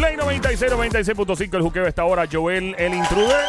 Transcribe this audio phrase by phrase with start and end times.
[0.00, 2.26] Play 96, 96.5 el juqueo esta hora.
[2.30, 3.44] Joel, el intruder.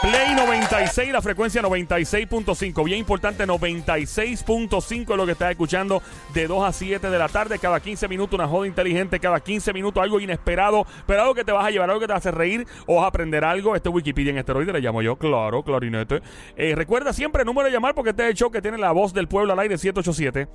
[0.00, 2.82] Play 96, la frecuencia 96.5.
[2.82, 6.02] Bien importante, 96.5 es lo que estás escuchando
[6.32, 7.58] de 2 a 7 de la tarde.
[7.58, 11.52] Cada 15 minutos una joda inteligente, cada 15 minutos algo inesperado, pero algo que te
[11.52, 13.76] vas a llevar, algo que te hacer reír o vas a aprender algo.
[13.76, 16.22] Este Wikipedia en esteroide le llamo yo, claro, clarinete.
[16.56, 18.92] Eh, recuerda siempre el número de llamar porque este es el show que tiene la
[18.92, 20.48] voz del pueblo al aire 787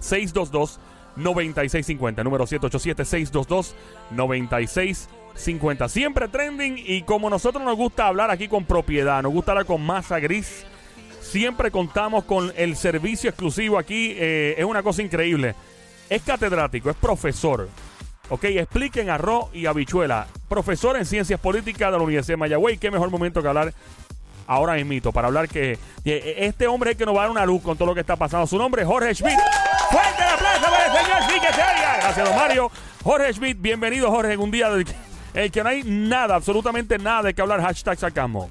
[0.00, 0.80] 622
[1.16, 2.24] 9650.
[2.24, 3.74] Número 787 622
[4.10, 5.88] 9650.
[5.88, 9.84] Siempre trending y como nosotros nos gusta hablar aquí con propiedad, nos gusta hablar con
[9.84, 10.64] masa gris,
[11.20, 14.14] siempre contamos con el servicio exclusivo aquí.
[14.16, 15.54] eh, es una cosa increíble.
[16.08, 17.68] Es catedrático, es profesor.
[18.30, 20.26] Ok, expliquen arroz y habichuela.
[20.48, 22.78] Profesor en ciencias políticas de la Universidad de Mayagüey.
[22.78, 23.74] Qué mejor momento que hablar
[24.46, 27.62] ahora mismito para hablar que este hombre es que nos va a dar una luz
[27.62, 28.46] con todo lo que está pasando.
[28.46, 29.38] Su nombre es Jorge Schmidt.
[29.90, 30.23] Fuerte
[30.94, 31.96] señor sí que se oiga.
[32.00, 32.70] Gracias, don Mario.
[33.02, 34.94] Jorge Schmidt, bienvenido, Jorge, en un día del que,
[35.34, 37.60] el que no hay nada, absolutamente nada de que hablar.
[37.60, 38.48] Hashtag sacamos.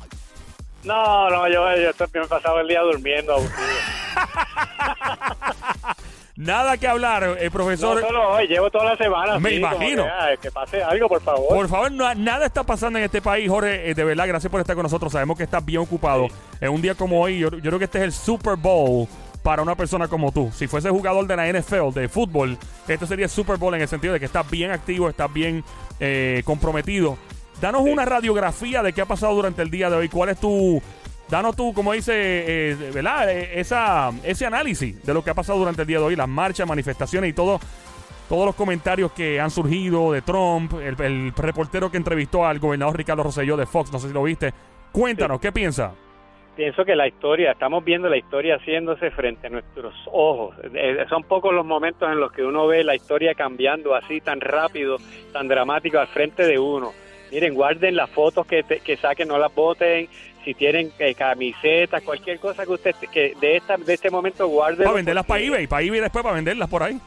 [0.84, 3.36] No, no, yo, yo estoy- me he pasado el día durmiendo.
[6.36, 8.02] Nada que hablar, eh, No profesor.
[8.02, 9.38] solo hoy, llevo toda la semana.
[9.38, 10.04] Me así, imagino.
[10.04, 11.48] Que, ah, que pase algo, por favor.
[11.48, 13.92] Por favor, no- nada está pasando en este país, Jorge.
[13.92, 15.12] Eh, de verdad, gracias por estar con nosotros.
[15.12, 16.28] Sabemos que estás bien ocupado.
[16.60, 19.08] En un día como hoy, yo, yo creo que este es el Super Bowl
[19.44, 20.50] para una persona como tú.
[20.56, 23.88] Si fuese jugador de la NFL, de fútbol, este sería el Super Bowl en el
[23.88, 25.64] sentido de que estás bien activo, estás bien
[26.00, 27.18] eh, comprometido.
[27.62, 30.10] Danos una radiografía de qué ha pasado durante el día de hoy.
[30.10, 30.82] ¿Cuál es tu...
[31.30, 33.30] Danos tú, como dice, eh, ¿verdad?
[33.30, 36.28] Eh, esa, ese análisis de lo que ha pasado durante el día de hoy, las
[36.28, 37.60] marchas, manifestaciones y todo,
[38.30, 42.98] todos los comentarios que han surgido de Trump, el, el reportero que entrevistó al gobernador
[42.98, 44.54] Ricardo Rosselló de Fox, no sé si lo viste.
[44.92, 45.94] Cuéntanos, ¿qué piensa?
[46.56, 50.56] Pienso que la historia, estamos viendo la historia haciéndose frente a nuestros ojos.
[50.76, 54.40] Eh, son pocos los momentos en los que uno ve la historia cambiando así tan
[54.40, 54.98] rápido,
[55.32, 56.92] tan dramático al frente de uno.
[57.32, 60.08] Miren, guarden las fotos que, te- que saquen, no las boten.
[60.46, 64.84] Si tienen eh, camisetas, cualquier cosa que usted que de esta de este momento guarden.
[64.84, 67.00] Para venderlas para eBay, para eBay después para venderlas por ahí.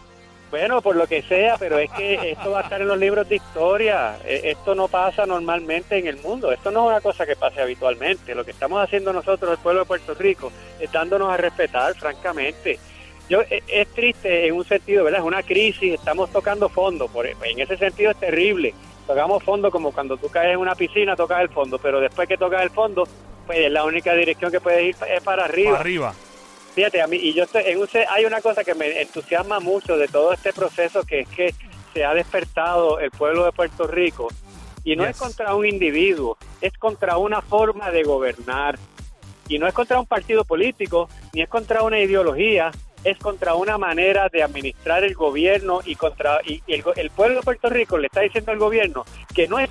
[0.51, 3.29] Bueno, por lo que sea, pero es que esto va a estar en los libros
[3.29, 4.17] de historia.
[4.25, 6.53] Eh, Esto no pasa normalmente en el mundo.
[6.53, 8.34] Esto no es una cosa que pase habitualmente.
[8.34, 12.79] Lo que estamos haciendo nosotros, el pueblo de Puerto Rico, es dándonos a respetar, francamente.
[13.29, 15.21] Yo eh, es triste en un sentido, ¿verdad?
[15.21, 17.09] Es una crisis, estamos tocando fondo.
[17.09, 18.73] Por, en ese sentido es terrible.
[19.07, 22.37] Tocamos fondo como cuando tú caes en una piscina, tocas el fondo, pero después que
[22.37, 23.07] tocas el fondo,
[23.47, 25.73] pues la única dirección que puedes ir es para arriba.
[25.73, 26.15] Para arriba.
[26.76, 29.97] Fíjate, a mí, y yo estoy en un, hay una cosa que me entusiasma mucho
[29.97, 31.54] de todo este proceso, que es que
[31.94, 34.28] se ha despertado el pueblo de Puerto Rico,
[34.84, 35.12] y no Yes.
[35.12, 38.78] es contra un individuo, es contra una forma de gobernar,
[39.48, 42.70] y no es contra un partido político, ni es contra una ideología,
[43.04, 47.42] es contra una manera de administrar el gobierno y contra y el, el pueblo de
[47.42, 49.04] Puerto Rico le está diciendo al gobierno
[49.34, 49.70] que no es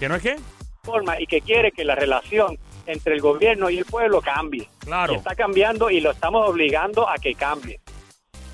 [0.00, 0.36] ¿Que no es qué?
[0.82, 4.68] forma y que quiere que la relación entre el gobierno y el pueblo cambie.
[4.80, 5.12] Claro.
[5.14, 7.80] Y está cambiando y lo estamos obligando a que cambie.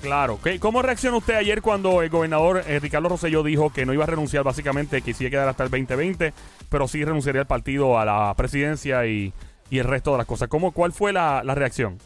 [0.01, 0.39] Claro.
[0.41, 4.03] ¿Qué- ¿Cómo reaccionó usted ayer cuando el gobernador eh, Ricardo Rosselló dijo que no iba
[4.05, 6.33] a renunciar básicamente, que sí iba a quedar hasta el 2020,
[6.69, 9.33] pero sí renunciaría al partido, a la presidencia y,
[9.69, 10.47] y el resto de las cosas?
[10.47, 11.97] ¿Cómo, ¿Cuál fue la, la reacción?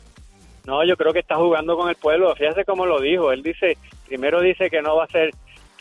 [0.66, 2.34] No, yo creo que está jugando con el pueblo.
[2.35, 3.31] Fíjate cómo lo dijo.
[3.31, 5.31] Él dice, primero dice que no va a ser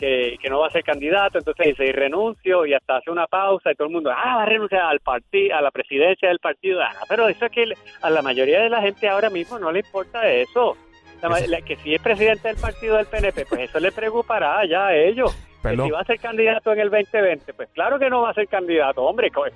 [0.03, 3.25] que, que no va a ser candidato, entonces dice, y renuncio, y hasta hace una
[3.25, 6.39] pausa, y todo el mundo, ah, va a renunciar al partido, a la presidencia del
[6.39, 6.81] partido.
[6.81, 9.79] Ah, pero eso es que a la mayoría de la gente ahora mismo no le
[9.79, 10.75] importa eso.
[11.21, 14.95] La que si es presidente del partido del PNP, pues eso le preocupará ya a
[14.95, 15.33] ellos.
[15.61, 18.33] Que si va a ser candidato en el 2020, pues claro que no va a
[18.33, 19.53] ser candidato, hombre, pues,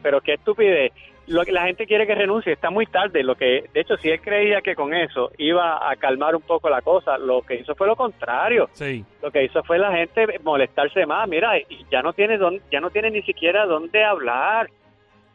[0.00, 0.92] pero qué estupidez.
[1.28, 3.22] Lo que la gente quiere que renuncie, está muy tarde.
[3.24, 6.70] Lo que, de hecho, si él creía que con eso iba a calmar un poco
[6.70, 8.68] la cosa, lo que hizo fue lo contrario.
[8.72, 9.04] Sí.
[9.22, 11.28] Lo que hizo fue la gente molestarse más.
[11.28, 11.52] Mira,
[11.90, 14.70] ya no tiene don- ya no tiene ni siquiera dónde hablar.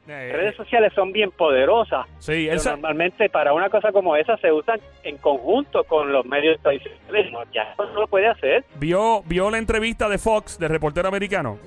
[0.08, 2.08] Eh, redes sociales son bien poderosas.
[2.18, 7.32] sí, normalmente para una cosa como esa se usan en conjunto con los medios tradicionales.
[7.32, 8.64] No, ya no lo puede hacer.
[8.76, 11.60] vio, vio la entrevista de Fox, del reportero americano.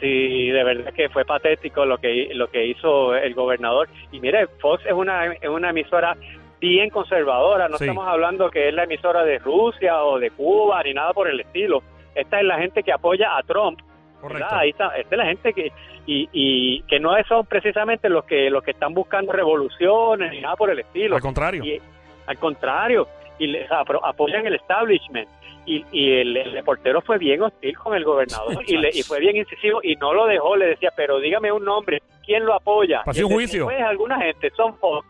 [0.00, 3.88] Sí, de verdad que fue patético lo que lo que hizo el gobernador.
[4.12, 6.16] Y mire, Fox es una es una emisora
[6.60, 7.68] bien conservadora.
[7.68, 7.84] No Sí.
[7.84, 11.40] estamos hablando que es la emisora de Rusia o de Cuba ni nada por el
[11.40, 11.82] estilo.
[12.14, 13.80] Esta es la gente que apoya a Trump.
[14.20, 14.48] Correcto.
[14.54, 15.72] Ahí está, esta es la gente que
[16.06, 20.56] y, y que no son precisamente los que los que están buscando revoluciones ni nada
[20.56, 21.16] por el estilo.
[21.16, 21.64] Al contrario.
[21.64, 21.80] Y,
[22.26, 23.06] al contrario,
[23.38, 23.66] y le-
[24.02, 25.28] apoyan el establishment.
[25.66, 29.18] Y, y el, el reportero fue bien hostil con el gobernador y, le, y fue
[29.20, 30.56] bien incisivo y no lo dejó.
[30.56, 33.02] Le decía, pero dígame un nombre, ¿quién lo apoya?
[33.04, 33.64] Pasó un juicio.
[33.64, 35.06] Pues alguna gente, son Fox.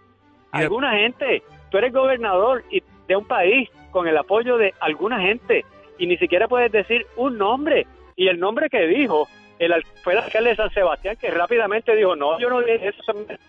[0.52, 1.42] Alguna gente.
[1.70, 5.64] Tú eres gobernador y- de un país con el apoyo de alguna gente
[5.98, 7.86] y ni siquiera puedes decir un nombre.
[8.16, 9.26] Y el nombre que dijo
[9.58, 9.74] el,
[10.04, 13.02] fue el alcalde de San Sebastián, que rápidamente dijo, no, yo no dije eso,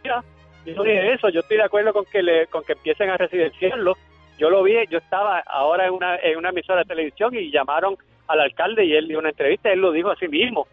[0.03, 0.21] yo
[0.75, 3.95] no dije eso, yo estoy de acuerdo con que, le, con que empiecen a residenciarlo.
[4.37, 7.95] Yo lo vi, yo estaba ahora en una, en una emisora de televisión y llamaron
[8.27, 10.67] al alcalde y él dio una entrevista, él lo dijo a sí mismo.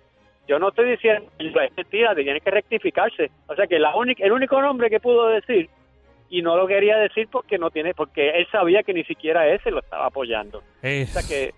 [0.48, 3.30] Yo no estoy diciendo es mentira, tiene que rectificarse.
[3.46, 5.68] O sea que la única, el único nombre que pudo decir
[6.28, 9.70] y no lo quería decir porque no tiene, porque él sabía que ni siquiera ese
[9.70, 10.62] lo estaba apoyando.
[10.80, 11.52] Es, que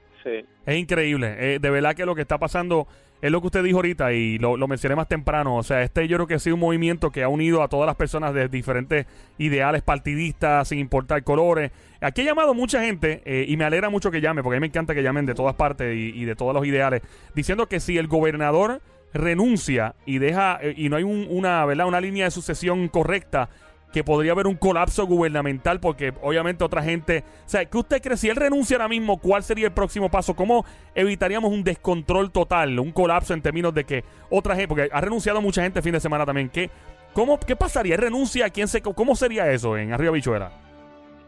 [0.67, 1.37] Es increíble.
[1.39, 2.87] Eh, de verdad que lo que está pasando
[3.25, 5.57] es lo que usted dijo ahorita y lo, mencioné más temprano.
[5.57, 7.87] O sea, este yo creo que ha sido un movimiento que ha unido a todas
[7.87, 9.07] las personas de diferentes
[9.39, 11.73] ideales partidistas, sin importar colores.
[12.03, 14.61] Aquí he llamado mucha gente eh, y me alegra mucho que llame, porque a mí
[14.61, 17.01] me encanta que llamen de todas partes y, de todos los ideales,
[17.35, 18.83] diciendo que si el gobernador
[19.15, 23.49] renuncia y deja eh, y no hay una, una línea de sucesión correcta,
[23.95, 27.23] que podría haber un colapso gubernamental porque obviamente otra gente...
[27.47, 28.17] O sea, ¿qué usted cree?
[28.17, 30.35] Si él renuncia ahora mismo, ¿cuál sería el próximo paso?
[30.35, 30.65] ¿Cómo
[30.97, 34.67] evitaríamos un descontrol total, un colapso en términos de que otra gente...
[34.67, 36.49] Porque ha renunciado mucha gente el fin de semana también.
[36.49, 36.71] ¿Qué,
[37.13, 37.95] cómo, qué pasaría?
[37.95, 38.51] ¿Él renuncia?
[38.51, 40.51] ¿Quién se, ¿Cómo sería eso en Arriba Bichuela?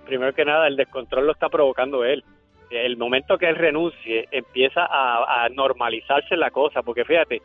[0.04, 2.24] Primero que nada, el descontrol lo está provocando él.
[2.70, 7.42] El momento que él renuncie, empieza a, a normalizarse la cosa, porque fíjate,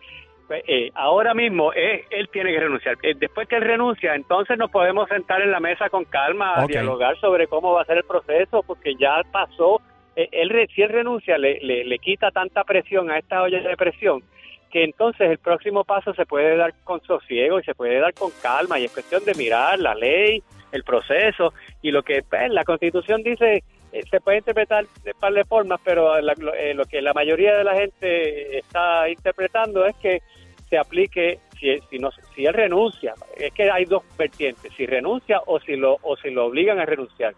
[0.51, 2.98] pues, eh, ahora mismo eh, él tiene que renunciar.
[3.03, 6.65] Eh, después que él renuncia, entonces nos podemos sentar en la mesa con calma a
[6.65, 9.80] dialogar sobre cómo va a ser el proceso, porque ya pasó.
[10.18, 14.24] él, si él renuncia, le, le, quita tanta presión a esta olla de presión
[14.69, 18.31] que entonces el próximo paso se puede dar con sosiego y se puede dar con
[18.42, 20.44] calma y es cuestión de mirar la ley,
[20.74, 23.63] el proceso y lo que pues, la constitución dice
[24.09, 28.57] se puede interpretar de par de formas, pero lo, que la mayoría de la gente
[28.57, 30.21] está interpretando es que
[30.69, 33.13] se aplique si, si, no, si él renuncia.
[33.38, 36.85] Es que hay dos vertientes, si renuncia o si, lo, o si lo obligan a
[36.85, 37.33] renunciar.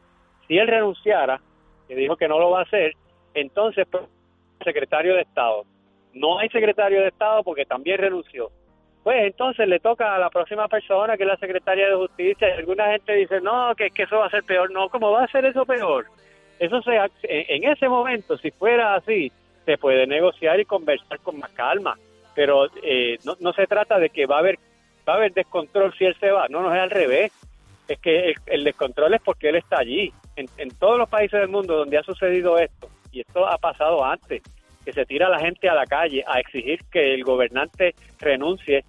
[0.47, 1.41] Si él renunciara,
[1.87, 2.93] que dijo que no lo va a hacer,
[3.33, 4.03] entonces, pues,
[4.63, 5.65] secretario de Estado.
[6.13, 8.51] No hay secretario de Estado porque también renunció.
[9.03, 12.59] Pues entonces le toca a la próxima persona, que es la secretaria de Justicia, y
[12.59, 14.71] alguna gente dice, no, que, que eso va a ser peor.
[14.71, 16.05] No, ¿cómo va a ser eso peor?
[16.59, 19.31] Eso se, en ese momento, si fuera así,
[19.65, 21.97] se puede negociar y conversar con más calma
[22.35, 24.59] pero eh, no, no se trata de que va a haber
[25.07, 27.31] va a haber descontrol si él se va, no, no es al revés,
[27.89, 30.13] es que el, descontrol es porque él está allí.
[30.37, 34.05] En, en, todos los países del mundo donde ha sucedido esto, y esto ha pasado
[34.05, 34.41] antes,
[34.85, 38.85] que se tira la gente a la calle a exigir que el gobernante renuncie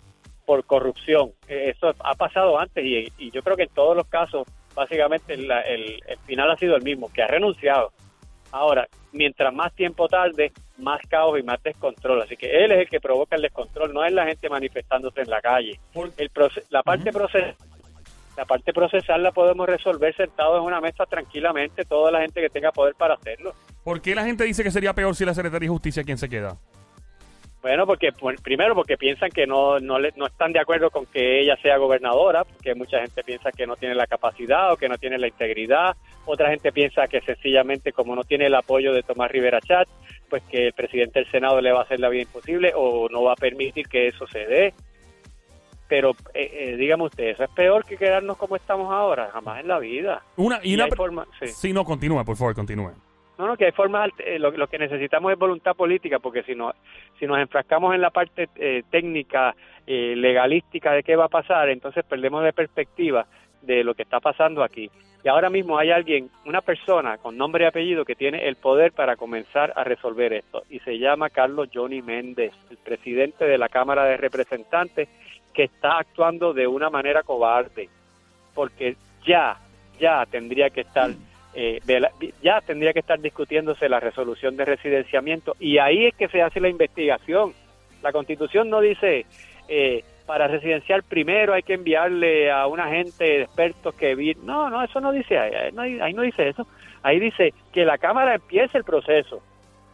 [0.47, 1.33] por corrupción.
[1.49, 5.35] Eh, eso ha pasado antes y, y yo creo que en todos los casos, básicamente
[5.35, 7.93] el, el final ha sido el mismo, que ha renunciado.
[8.53, 12.23] Ahora, mientras más tiempo tarde, más caos y más descontrol.
[12.23, 15.31] Así que él es el que provoca el descontrol, no es la gente manifestándose en
[15.31, 15.79] la calle.
[16.17, 16.31] El
[16.71, 17.11] la parte
[18.37, 22.49] la parte procesal la podemos resolver sentados en una mesa tranquilamente, toda la gente que
[22.49, 23.55] tenga poder para hacerlo.
[23.85, 26.29] ¿Por qué la gente dice que sería peor si la Secretaría de Justicia quien se
[26.29, 26.57] queda?
[27.65, 28.11] Bueno, porque
[28.43, 32.45] primero porque piensan que no, no, no están de acuerdo con que ella sea gobernadora,
[32.45, 35.97] porque mucha gente piensa que no tiene la capacidad o que no tiene la integridad,
[36.27, 39.89] otra gente piensa que sencillamente como no tiene el apoyo de Tomás Rivera Chat,
[40.29, 43.23] pues que el presidente del Senado le va a hacer la vida imposible o no
[43.23, 44.75] va a permitir que eso se dé.
[45.89, 49.69] Pero eh, eh dígame usted, eso es peor que quedarnos como estamos ahora, jamás en
[49.69, 50.23] la vida.
[50.37, 51.47] Una, y, una forma, sí.
[51.47, 52.93] sí, no, continúe, por favor, continúe.
[53.37, 56.73] No, no, que hay formas, eh, lo, que necesitamos es voluntad política, porque si, no,
[57.19, 61.69] si nos enfrascamos en la parte eh, técnica, eh, legalística de qué va a pasar,
[61.69, 63.27] entonces perdemos de perspectiva
[63.63, 64.89] de lo que está pasando aquí.
[65.25, 68.93] Y ahora mismo hay alguien, una persona con nombre y apellido que tiene el poder
[68.93, 73.69] para comenzar a resolver esto, y se llama Carlos Johnny Méndez, el presidente de la
[73.69, 75.09] Cámara de Representantes,
[75.53, 77.89] que está actuando de una manera cobarde,
[78.55, 79.57] porque ya,
[79.99, 81.11] ya tendría que estar
[81.55, 81.81] eh,
[82.43, 86.61] ya tendría que estar discutiéndose la resolución de residenciamiento y ahí es que se hace
[86.61, 87.53] la investigación.
[88.03, 89.27] La constitución no dice
[89.69, 94.83] eh, para residenciar primero hay que enviarle a un agente de expertos que no, no,
[94.83, 96.67] eso no dice ahí, ahí no dice eso.
[97.03, 99.43] Ahí dice que la Cámara empiece el proceso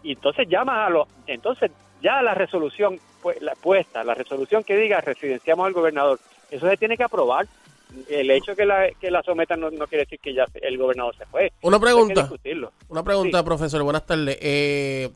[0.03, 2.99] y entonces llama a los, entonces ya la resolución
[3.41, 6.19] la puesta, la resolución que diga residenciamos al gobernador,
[6.51, 7.47] eso se tiene que aprobar
[8.09, 11.27] el hecho que la, que la sometan no, quiere decir que ya el gobernador se
[11.27, 11.53] fue.
[11.63, 12.31] Una pregunta.
[12.89, 13.83] Una pregunta, profesor.
[13.83, 14.39] Buenas tardes.
[14.41, 15.11] Eh,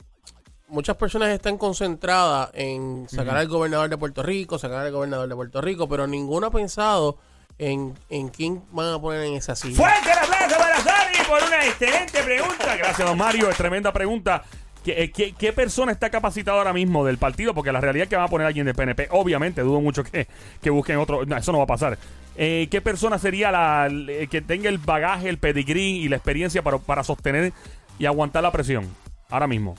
[0.69, 5.35] muchas personas están concentradas en sacar al gobernador de Puerto Rico, sacar al gobernador de
[5.35, 7.19] Puerto Rico, pero ninguno ha pensado
[7.59, 9.77] en, en quién van a poner en esa silla.
[9.77, 12.77] Fuerte el aplauso para Sari por una excelente pregunta.
[12.77, 13.51] Gracias, don Mario.
[13.51, 14.43] Es tremenda pregunta.
[14.85, 17.55] ¿Qué, qué, persona está capacitada ahora mismo del partido?
[17.55, 19.09] Porque la realidad es que va a poner a alguien de PNP.
[19.11, 20.27] Obviamente, dudo mucho que,
[20.63, 21.25] que busquen otro.
[21.25, 21.97] No, eso no va a pasar.
[22.37, 23.89] Eh, ¿Qué persona sería la
[24.31, 27.53] que tenga el bagaje, el pedigrí y la experiencia para, para sostener
[27.99, 28.85] y aguantar la presión
[29.31, 29.75] ahora mismo?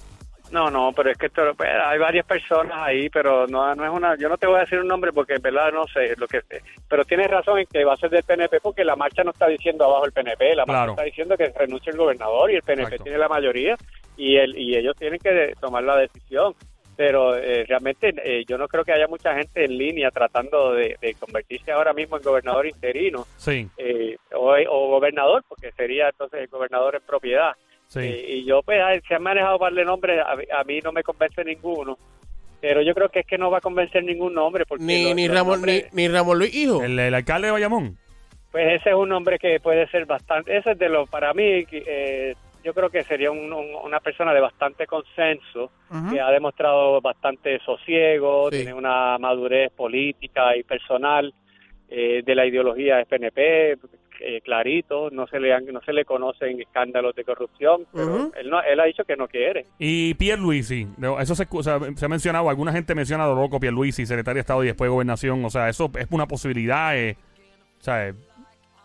[0.51, 3.91] No, no, pero es que esto, pues, hay varias personas ahí, pero no, no es
[3.91, 6.27] una, yo no te voy a decir un nombre porque en verdad no sé lo
[6.27, 6.41] que,
[6.87, 9.47] pero tienes razón en que va a ser del PNP porque la marcha no está
[9.47, 12.99] diciendo abajo el PNP, la marcha está diciendo que renuncie el gobernador y el PNP
[12.99, 13.75] tiene la mayoría
[14.17, 16.53] y el, y ellos tienen que tomar la decisión.
[16.97, 20.97] Pero eh, realmente eh, yo no creo que haya mucha gente en línea tratando de,
[21.19, 23.67] convertirse ahora mismo en gobernador interino sí.
[23.77, 27.53] Eh, o, o gobernador, porque sería entonces el gobernador en propiedad.
[27.93, 31.97] Y, yo, pues, se han manejado darle nombres, a, mí no me convence ninguno.
[32.59, 34.65] Pero yo creo que es que no va a convencer ningún nombre.
[34.65, 36.83] Porque ni, ni, Ramón, ni, Ramón Luis Hijo.
[36.83, 37.97] El, alcalde de Bayamón.
[38.51, 40.57] Pues ese es un nombre que puede ser bastante.
[40.57, 44.87] Ese es de los, para mí, eh, yo creo que sería una persona de bastante
[44.87, 45.69] consenso,
[46.11, 51.31] que ha demostrado bastante sosiego, tiene una madurez política y personal
[51.87, 53.77] eh, de la ideología de PNP,
[54.19, 58.63] eh, clarito, no se le no se le conocen escándalos de corrupción, pero él no,
[58.63, 59.67] él ha dicho que no quiere.
[59.77, 60.87] Y Pierre Luisi,
[61.19, 64.41] eso se, se ha mencionado, alguna gente menciona a lo loco Pierre Luisi, secretario de
[64.41, 67.15] Estado y después de Gobernación, o sea, eso es una posibilidad, eh,
[67.79, 68.11] o sea,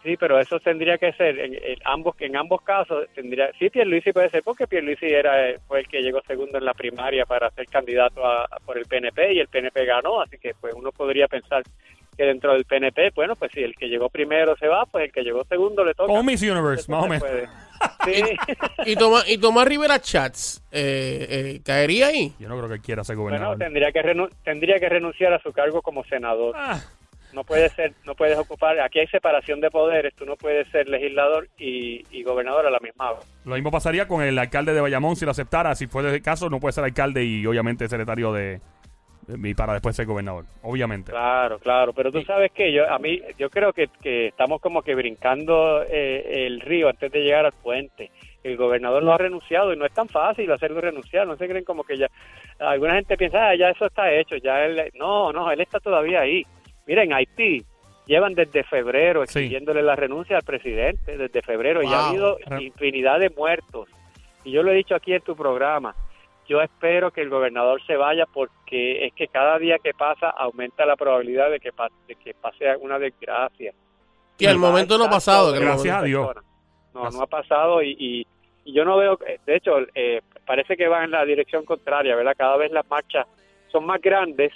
[0.03, 4.31] Sí, pero eso tendría que ser en, ambos en ambos casos tendría sí Pierluisi puede
[4.31, 8.25] ser porque Pierluisi era fue el que llegó segundo en la primaria para ser candidato
[8.25, 11.63] a, por el PNP y el PNP ganó, así que pues uno podría pensar
[12.17, 15.13] que dentro del PNP, bueno, pues si el que llegó primero se va, pues el
[15.13, 16.09] que llegó segundo le toca.
[16.09, 17.29] Como Miss Universe, más o menos.
[18.05, 18.23] Sí.
[18.85, 22.35] y, Tomás, y Tomás Rivera Chats, eh, eh, ¿caería ahí?
[22.39, 23.57] Yo no creo que quiera ser gobernador.
[23.57, 26.55] Bueno, tendría que, tendría que renunciar a su cargo como senador.
[26.59, 26.79] Ah.
[27.33, 30.89] No puedes ser, no puedes ocupar, aquí hay separación de poderes, tú no puedes ser
[30.89, 33.21] legislador y, y gobernador a la misma vez.
[33.45, 36.51] Lo mismo pasaría con el alcalde de Bayamón si lo aceptara, si fuera el caso
[36.51, 38.61] no puede ser alcalde y obviamente secretario de,
[39.29, 41.13] y para después ser gobernador, obviamente.
[41.13, 44.83] Claro, claro, pero tú sabes que yo a mí yo creo que, que estamos como
[44.83, 48.11] que brincando eh, el río antes de llegar al puente.
[48.43, 51.65] El gobernador no ha renunciado y no es tan fácil hacerlo renunciar, no se creen
[51.65, 52.07] como que ya
[52.59, 56.21] alguna gente piensa, ah, ya eso está hecho, ya él no, no, él está todavía
[56.21, 56.45] ahí.
[56.87, 57.65] Miren, Haití
[58.07, 63.31] llevan desde febrero exigiéndole la renuncia al presidente, desde febrero, y ha habido infinidad de
[63.31, 63.89] muertos.
[64.45, 65.95] Y yo lo he dicho aquí en tu programa,
[66.51, 70.85] yo espero que el gobernador se vaya porque es que cada día que pasa aumenta
[70.85, 71.95] la probabilidad de que pase,
[72.25, 73.73] que pase una desgracia.
[74.37, 75.53] Y al momento no ha pasado.
[75.53, 76.29] Gracias a Dios.
[76.93, 78.27] No, no ha pasado y,
[78.65, 82.35] y, yo no veo, de hecho, eh, parece que va en la dirección contraria, ¿verdad?
[82.37, 83.29] Cada vez las marchas
[83.71, 84.53] son más grandes,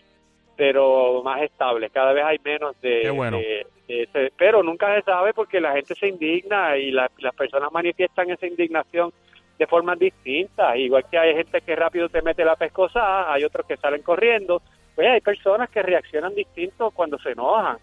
[0.57, 1.91] pero más estables.
[1.93, 6.77] Cada vez hay menos de, ese, pero nunca se sabe porque la gente se indigna
[6.77, 9.13] y las personas manifiestan esa indignación
[9.59, 10.77] de formas distintas.
[10.77, 14.63] Igual que hay gente que rápido te mete la pescosa, hay otros que salen corriendo.
[14.95, 17.79] Pues hay personas que reaccionan distinto cuando se enojan.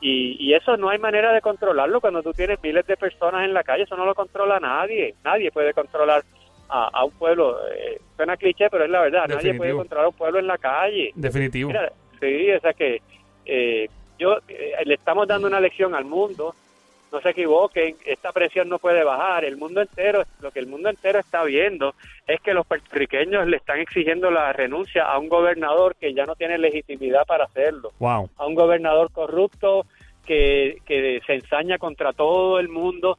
[0.00, 3.54] Y, y eso no hay manera de controlarlo cuando tú tienes miles de personas en
[3.54, 3.84] la calle.
[3.84, 5.14] Eso no lo controla nadie.
[5.24, 6.22] Nadie puede controlar
[6.68, 7.56] a, un pueblo.
[7.68, 9.28] Eh, suena cliché, pero es la verdad.
[9.28, 11.12] Nadie puede controlar a un pueblo en la calle.
[11.14, 11.72] Definitivo.
[12.20, 13.00] sí, o sea que
[13.46, 16.54] eh, yo eh, le estamos dando una lección al mundo
[17.14, 19.44] no se equivoquen, esta presión no puede bajar.
[19.44, 21.94] El mundo entero, lo que el mundo entero está viendo
[22.26, 26.34] es que los puertorriqueños le están exigiendo la renuncia a un gobernador que ya no
[26.34, 27.92] tiene legitimidad para hacerlo.
[28.00, 28.30] Wow.
[28.36, 29.86] A un gobernador corrupto
[30.26, 33.18] que, que se ensaña contra todo el mundo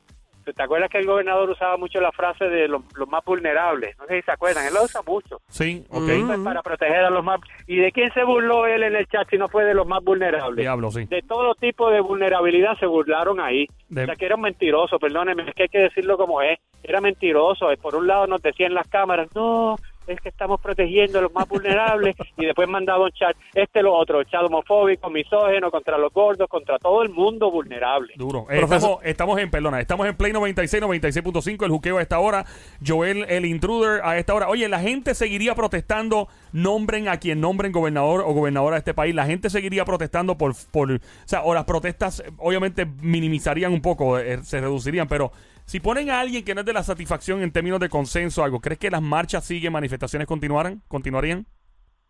[0.53, 3.97] ¿Te acuerdas que el gobernador usaba mucho la frase de los, más vulnerables?
[3.97, 5.41] No sé si se acuerdan, él lo usa mucho.
[5.47, 6.43] Sí, ok.
[6.43, 7.39] Para proteger a los más...
[7.67, 10.03] ¿Y de quién se burló él en el chat si no fue de los más
[10.03, 10.63] vulnerables?
[10.63, 11.05] Diablo, sí.
[11.05, 13.67] De todo tipo de vulnerabilidad se burlaron ahí.
[13.91, 16.59] O sea, que era un mentiroso, perdóneme, es que hay que decirlo como es.
[16.83, 17.67] Era mentiroso.
[17.81, 19.75] Por un lado nos decían las cámaras, no,
[20.07, 23.93] es que estamos protegiendo a los más vulnerables y después mandaba un chat, este lo
[23.93, 28.13] otro, chat homofóbico, misógeno, contra los gordos, contra todo el mundo vulnerable.
[28.15, 28.47] Duro.
[28.49, 32.45] Eh, estamos, estamos, en, perdona, estamos en Play 96, 96.5, el juqueo a esta hora,
[32.85, 34.49] Joel, el intruder a esta hora.
[34.49, 39.15] Oye, la gente seguiría protestando, nombren a quien nombren gobernador o gobernadora de este país,
[39.15, 44.19] la gente seguiría protestando por, por o sea, o las protestas obviamente minimizarían un poco,
[44.19, 45.31] eh, se reducirían, pero
[45.65, 48.59] si ponen a alguien que no es de la satisfacción en términos de consenso algo,
[48.59, 51.45] ¿crees que las marchas siguen, manifestaciones continuaran, continuarían?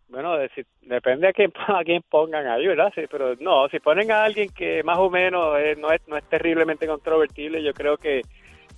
[0.08, 0.36] Bueno,
[0.82, 2.92] depende a quién, a quién pongan ahí, ¿verdad?
[2.94, 6.16] Sí, pero no, si ponen a alguien que más o menos eh, no, es, no
[6.16, 8.22] es terriblemente controvertible, yo creo que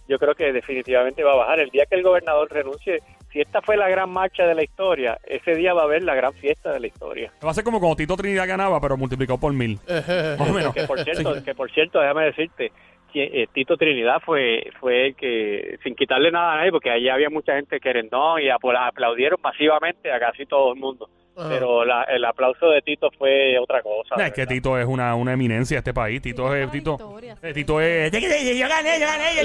[0.09, 1.61] yo creo que definitivamente va a bajar.
[1.61, 5.19] El día que el gobernador renuncie, si esta fue la gran marcha de la historia,
[5.27, 7.31] ese día va a haber la gran fiesta de la historia.
[7.45, 9.79] Va a ser como cuando Tito Trinidad ganaba, pero multiplicado por mil.
[9.87, 10.75] más o menos.
[10.75, 12.73] Que por cierto, que por cierto, déjame decirte,
[13.21, 17.31] eh, Tito Trinidad fue fue el que, sin quitarle nada a nadie, porque allí había
[17.31, 21.09] mucha gente querendón y aplaudieron masivamente a casi todo el mundo.
[21.41, 21.51] Ajá.
[21.51, 24.17] pero la- el aplauso de Tito fue otra cosa.
[24.17, 24.45] No, es que.
[24.45, 26.21] Tito es una, una eminencia de este país.
[26.21, 26.69] Tito es.
[26.69, 27.53] Tito, victoria, eh.
[27.53, 28.11] Tito es.
[28.11, 29.45] Yo gané, yo gané.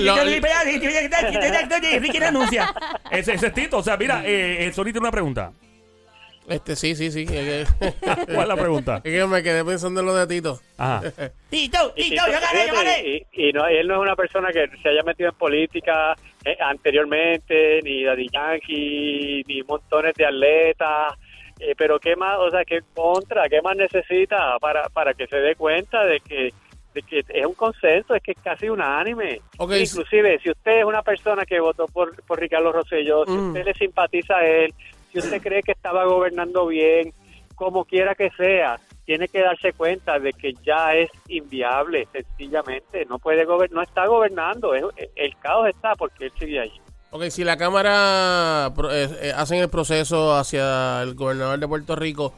[2.00, 2.74] Ricky renuncia.
[3.12, 3.78] Ese, es Tito.
[3.78, 5.52] O sea, mira, eh, eh, Sony tiene una pregunta.
[6.48, 7.26] Este, sí, sí, sí.
[8.26, 8.98] ¿Cuál es la pregunta?
[8.98, 10.60] es que me quedé pensando en lo de Tito.
[10.78, 11.02] Ajá.
[11.50, 13.26] Tito, Y Tito, Tito, yo gané, yo gané.
[13.34, 16.58] Y, y no, él no es una persona que se haya metido en política eh,
[16.60, 21.14] anteriormente, ni Daddy Yankee, ni montones de atletas.
[21.60, 25.38] eh, pero qué más, o sea, qué contra, qué más necesita para, para que se
[25.38, 26.50] dé cuenta de que,
[26.94, 29.40] de que es un consenso, es que es casi unánime.
[29.60, 33.48] Inclusive, si usted es una persona que votó por, por Ricardo Rosselló, si Mm.
[33.48, 34.74] usted le simpatiza a él,
[35.14, 37.14] si usted cree que estaba gobernando bien,
[37.56, 43.06] como quiera que sea, tiene que darse cuenta de que ya es inviable, sencillamente.
[43.06, 44.84] No puede gober- no está gobernando, es-
[45.16, 46.82] el caos está porque él sigue allí.
[47.12, 52.34] Ok, si la Cámara eh, eh, hacen el proceso hacia el gobernador de Puerto Rico,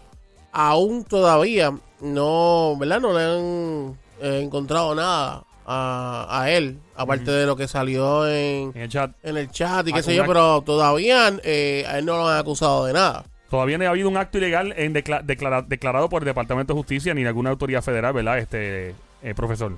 [0.52, 3.00] aún todavía no, ¿verdad?
[3.00, 8.72] No le han eh, encontrado nada a, a él, aparte de lo que salió en,
[8.76, 9.12] En el chat.
[9.24, 12.38] en el chat y qué sé yo, pero todavía eh, a él no lo han
[12.40, 13.26] acusado de nada.
[13.50, 16.78] Todavía no ha habido un acto ilegal en decla- declara- declarado por el Departamento de
[16.78, 18.40] Justicia ni alguna autoridad federal, ¿verdad?
[18.40, 19.74] Este eh, profesor.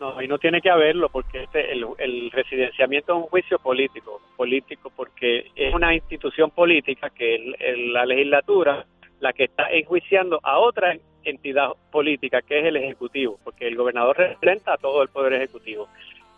[0.00, 4.20] No, y no tiene que haberlo porque este, el, el residenciamiento es un juicio político,
[4.36, 8.86] político porque es una institución política que es la legislatura
[9.20, 10.94] la que está enjuiciando a otra
[11.30, 15.88] entidad política que es el ejecutivo, porque el gobernador representa a todo el poder ejecutivo.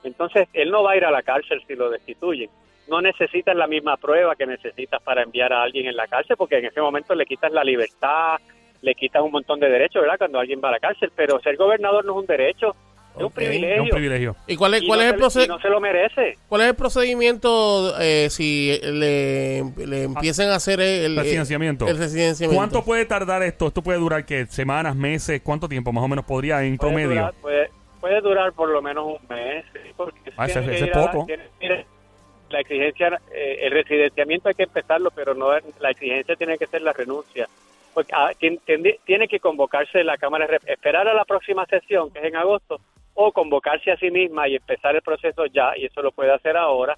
[0.05, 2.51] Entonces, él no va a ir a la cárcel si lo destituyen.
[2.89, 6.59] No necesitas la misma prueba que necesitas para enviar a alguien en la cárcel, porque
[6.59, 8.39] en ese momento le quitas la libertad,
[8.83, 10.19] le quitas un montón de derechos, ¿verdad?
[10.19, 12.75] Cuando alguien va a la cárcel, pero ser gobernador no es un derecho,
[13.17, 13.75] es un privilegio.
[13.75, 14.37] Es un privilegio.
[14.47, 16.39] ¿Y cuál es, Y cuál no es el le- proce- y no se lo merece.
[16.49, 21.87] cuál es el procedimiento eh, si le, le empiezan a hacer el, el- Residenciamiento.
[21.89, 22.57] el residenciamiento?
[22.57, 23.69] ¿Cuánto puede tardar esto?
[23.69, 24.47] ¿Esto puede durar qué?
[24.47, 25.41] ¿Semanas, meses?
[25.43, 27.09] ¿Cuánto tiempo más o menos podría en Puede promedio?
[27.21, 29.65] durar, puede, puede durar por lo menos un mes.
[29.97, 31.27] Porque Ah, ese- tiene que ese es a- poco.
[31.27, 31.87] tiene- mire,
[32.51, 35.51] la exigencia, eh, el residenciamiento hay que empezarlo, pero no
[35.81, 37.49] la exigencia tiene que ser la renuncia.
[37.95, 41.67] Porque ah, tien- tiendi- tiene que convocarse la Cámara, de Rep- esperar a la próxima
[41.67, 42.81] sesión, que es en agosto,
[43.27, 46.57] o convocarse a sí misma y empezar el proceso ya, y eso lo puede hacer
[46.57, 46.97] ahora.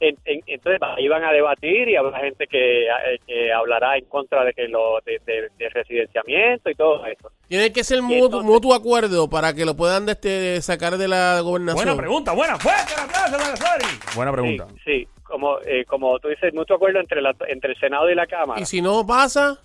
[0.00, 4.04] En- en- entonces ahí van a debatir y habrá gente que, eh, que hablará en
[4.06, 7.30] contra de que lo de, de- de residenciamiento y todo eso.
[7.46, 11.40] Tiene que ser mutuo, entonces- mutuo acuerdo para que lo puedan este, sacar de la
[11.40, 11.84] gobernación.
[11.86, 12.58] Buena pregunta, buena.
[12.58, 13.84] Fuerte aplauso para.
[14.16, 14.66] Buena pregunta.
[14.70, 18.16] Sí, sí, como, eh, como tú dices, mutuo acuerdo entre, la, entre el Senado y
[18.16, 18.60] la Cámara.
[18.60, 19.60] Y si no pasa,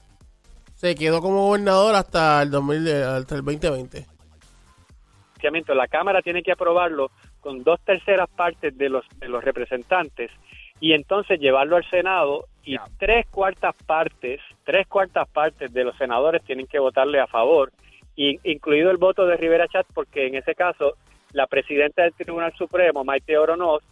[0.75, 4.05] se quedó como gobernador hasta el 2000, eh, hasta el 2020.
[5.75, 10.31] La Cámara tiene que aprobarlo con dos terceras partes de los, de los representantes
[10.79, 16.43] y entonces llevarlo al Senado y tres cuartas partes, tres cuartas partes de los senadores
[16.43, 17.71] tienen que votarle a favor,
[18.15, 20.95] y, incluido el voto de Rivera Chat, porque en ese caso
[21.31, 23.83] la presidenta del Tribunal Supremo, Maite Oronoz,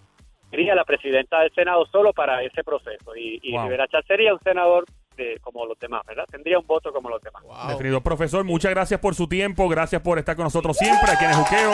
[0.49, 3.63] sería la presidenta del Senado solo para ese proceso y, y Wow.
[3.63, 6.25] Rivera Chat sería un senador de, como los demás, ¿verdad?
[6.29, 7.43] Tendría un voto como los demás.
[7.43, 7.69] Wow.
[7.69, 8.01] Definido.
[8.01, 11.37] Profesor, muchas gracias por su tiempo, gracias por estar con nosotros siempre aquí en el
[11.37, 11.73] Juqueo,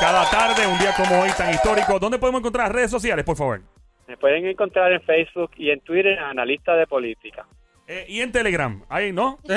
[0.00, 1.98] cada tarde, un día como hoy tan histórico.
[1.98, 3.60] ¿Dónde podemos encontrar las redes sociales, por favor?
[4.06, 7.46] Me pueden encontrar en Facebook y en Twitter en Analista de Política.
[7.86, 9.38] Eh, y en Telegram, ahí, ¿no?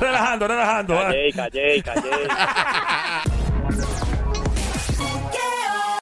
[0.00, 0.94] relajando, relajando.
[0.94, 2.10] Callé, callé, callé.